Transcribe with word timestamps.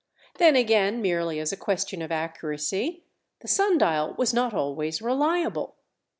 Then, 0.39 0.55
again, 0.55 0.99
merely 0.99 1.39
as 1.39 1.51
a 1.51 1.55
question 1.55 2.01
of 2.01 2.11
accuracy, 2.11 3.03
the 3.41 3.47
sun 3.47 3.77
dial 3.77 4.15
was 4.17 4.33
not 4.33 4.51
always 4.51 4.99
reliable. 4.99 5.75